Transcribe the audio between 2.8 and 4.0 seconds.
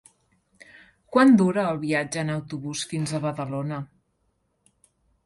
fins a Badalona?